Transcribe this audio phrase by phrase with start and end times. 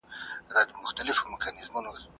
[0.57, 2.03] ایمیلونه ډېر مهم ښکارېدل.